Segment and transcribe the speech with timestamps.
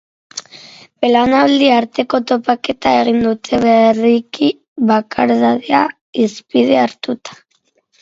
[1.03, 4.51] Belaunaldi arteko topaketa egin dute berriki
[4.95, 5.87] bakardadea
[6.23, 7.43] hizpide hartuta.